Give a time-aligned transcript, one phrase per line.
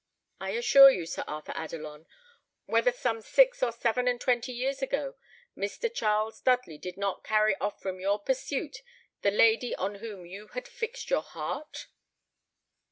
[0.39, 2.07] I ask you, Sir Arthur Adelon,
[2.65, 5.15] whether some six or seven and twenty years ago,
[5.55, 5.93] Mr.
[5.93, 8.77] Charles Dudley did not carry off from your pursuit,
[9.21, 11.85] the lady on whom you had fixed your heart?"